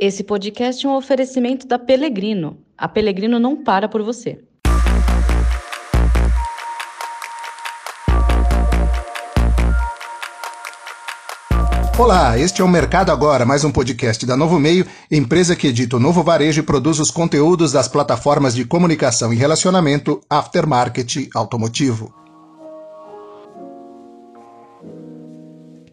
[0.00, 2.58] Esse podcast é um oferecimento da Pelegrino.
[2.76, 4.38] A Pelegrino não para por você.
[11.98, 15.96] Olá, este é o Mercado Agora, mais um podcast da Novo Meio, empresa que edita
[15.96, 22.14] o novo varejo e produz os conteúdos das plataformas de comunicação e relacionamento aftermarket automotivo.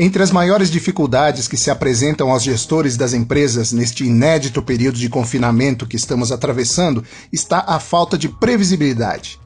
[0.00, 5.08] Entre as maiores dificuldades que se apresentam aos gestores das empresas neste inédito período de
[5.08, 7.02] confinamento que estamos atravessando
[7.32, 9.40] está a falta de previsibilidade.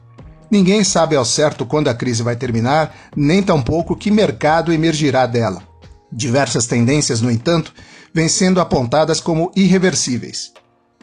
[0.51, 5.63] Ninguém sabe ao certo quando a crise vai terminar, nem tampouco que mercado emergirá dela.
[6.11, 7.73] Diversas tendências, no entanto,
[8.13, 10.53] vêm sendo apontadas como irreversíveis.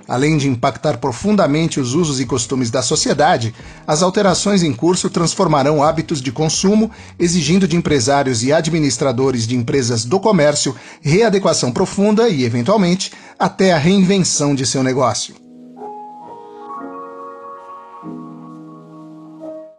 [0.08, 3.54] Além de impactar profundamente os usos e costumes da sociedade,
[3.86, 10.04] as alterações em curso transformarão hábitos de consumo, exigindo de empresários e administradores de empresas
[10.04, 15.34] do comércio readequação profunda e, eventualmente, até a reinvenção de seu negócio.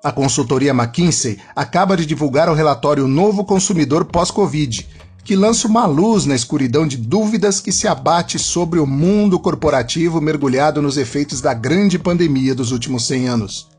[0.03, 4.87] A consultoria McKinsey acaba de divulgar o relatório Novo Consumidor Pós-Covid
[5.23, 10.19] que lança uma luz na escuridão de dúvidas que se abate sobre o mundo corporativo
[10.19, 13.71] mergulhado nos efeitos da grande pandemia dos últimos 100 anos.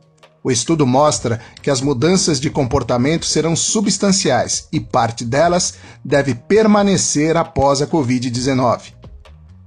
[0.44, 7.36] O estudo mostra que as mudanças de comportamento serão substanciais e parte delas deve permanecer
[7.36, 8.92] após a Covid-19.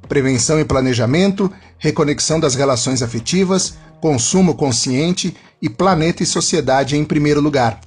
[0.07, 7.41] Prevenção e planejamento, reconexão das relações afetivas, consumo consciente e planeta e sociedade em primeiro
[7.41, 7.79] lugar.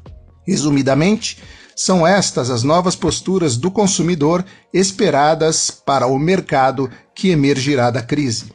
[0.47, 1.39] Resumidamente,
[1.79, 8.47] são estas as novas posturas do consumidor esperadas para o mercado que emergirá da crise.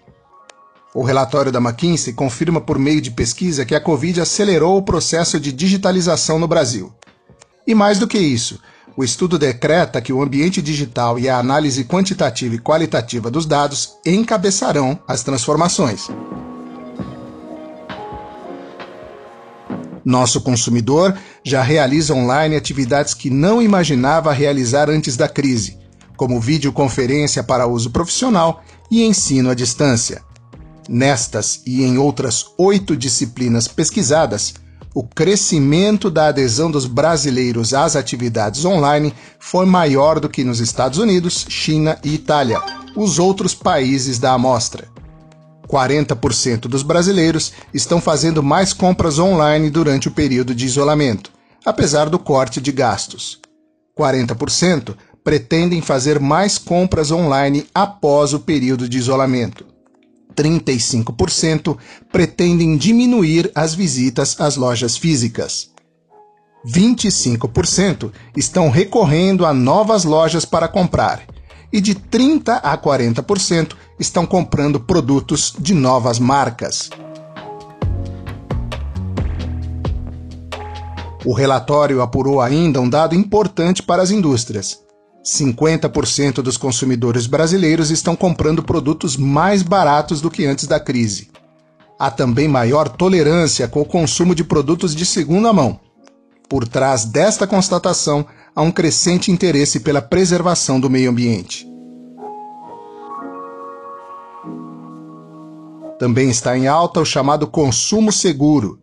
[0.93, 5.39] O relatório da McKinsey confirma por meio de pesquisa que a Covid acelerou o processo
[5.39, 6.91] de digitalização no Brasil.
[7.65, 8.59] E mais do que isso,
[8.97, 13.93] o estudo decreta que o ambiente digital e a análise quantitativa e qualitativa dos dados
[14.05, 16.09] encabeçarão as transformações.
[20.05, 25.77] Nosso consumidor já realiza online atividades que não imaginava realizar antes da crise,
[26.17, 30.21] como videoconferência para uso profissional e ensino à distância.
[30.89, 34.53] Nestas e em outras oito disciplinas pesquisadas,
[34.93, 40.99] o crescimento da adesão dos brasileiros às atividades online foi maior do que nos Estados
[40.99, 42.61] Unidos, China e Itália,
[42.95, 44.87] os outros países da amostra.
[45.73, 51.31] 40% dos brasileiros estão fazendo mais compras online durante o período de isolamento,
[51.65, 53.39] apesar do corte de gastos.
[53.97, 59.65] 40% pretendem fazer mais compras online após o período de isolamento.
[60.35, 61.75] 35%
[62.11, 65.71] pretendem diminuir as visitas às lojas físicas.
[66.67, 71.23] 25% estão recorrendo a novas lojas para comprar
[71.71, 76.89] e de 30 a 40% estão comprando produtos de novas marcas.
[81.25, 84.79] O relatório apurou ainda um dado importante para as indústrias.
[85.23, 91.31] 50% dos consumidores brasileiros estão comprando produtos mais baratos do que antes da crise.
[91.97, 95.79] Há também maior tolerância com o consumo de produtos de segunda mão.
[96.49, 101.72] Por trás desta constatação, há um crescente interesse pela preservação do meio ambiente.
[106.03, 108.77] Também está em alta o chamado consumo seguro.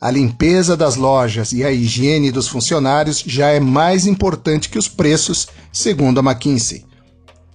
[0.00, 4.86] A limpeza das lojas e a higiene dos funcionários já é mais importante que os
[4.86, 6.86] preços, segundo a McKinsey.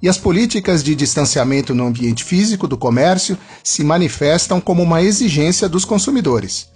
[0.02, 5.70] E as políticas de distanciamento no ambiente físico do comércio se manifestam como uma exigência
[5.70, 6.68] dos consumidores.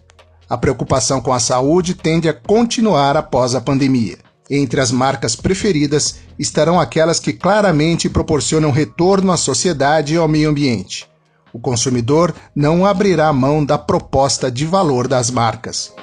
[0.50, 4.18] A preocupação com a saúde tende a continuar após a pandemia.
[4.50, 10.50] Entre as marcas preferidas estarão aquelas que claramente proporcionam retorno à sociedade e ao meio
[10.50, 11.09] ambiente.
[11.54, 15.94] O consumidor não abrirá mão da proposta de valor das marcas.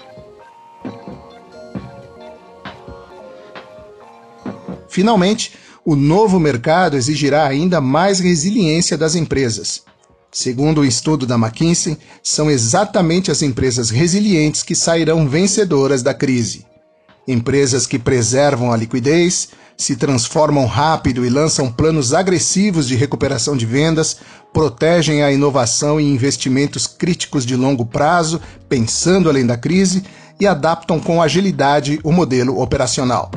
[4.88, 5.52] Finalmente,
[5.84, 9.84] o novo mercado exigirá ainda mais resiliência das empresas.
[10.32, 16.66] Segundo o estudo da McKinsey, são exatamente as empresas resilientes que sairão vencedoras da crise.
[17.26, 23.66] Empresas que preservam a liquidez, se transformam rápido e lançam planos agressivos de recuperação de
[23.66, 24.16] vendas,
[24.52, 30.04] protegem a inovação e investimentos críticos de longo prazo, pensando além da crise,
[30.38, 33.30] e adaptam com agilidade o modelo operacional.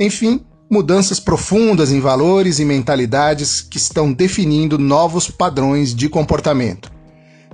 [0.00, 6.93] Enfim, mudanças profundas em valores e mentalidades que estão definindo novos padrões de comportamento.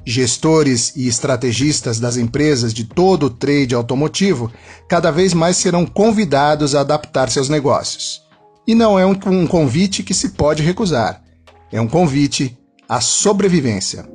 [0.04, 4.50] Gestores e estrategistas das empresas de todo o trade automotivo
[4.88, 8.22] cada vez mais serão convidados a adaptar seus negócios.
[8.66, 11.22] E não é um, convite que se pode recusar.
[11.70, 12.58] É um convite
[12.88, 14.08] à sobrevivência.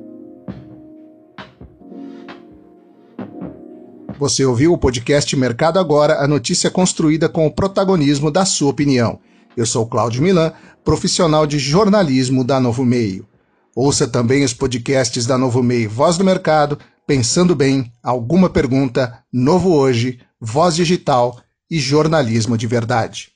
[4.17, 9.19] Você ouviu o podcast Mercado Agora, a notícia construída com o protagonismo da sua opinião.
[9.57, 10.53] Eu sou Cláudio Milan,
[10.83, 13.27] profissional de jornalismo da Novo Meio.
[13.77, 19.73] Ouça também os podcasts da Novo Meio Voz do Mercado, Pensando Bem, Alguma Pergunta, Novo
[19.73, 23.31] Hoje, Voz Digital e Jornalismo de Verdade.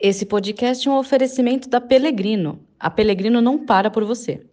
[0.00, 2.60] Esse podcast é um oferecimento da Pelegrino.
[2.80, 4.48] A Pelegrino não para por você.